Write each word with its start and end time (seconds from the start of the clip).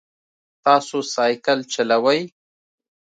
تاسو 0.63 0.97
سایکل 1.13 1.59
چلوئ؟ 1.73 2.21